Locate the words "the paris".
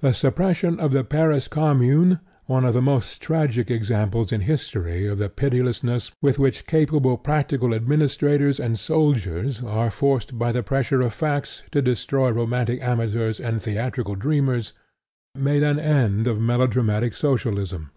0.92-1.46